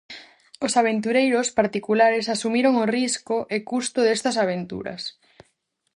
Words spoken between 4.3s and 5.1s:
aventuras.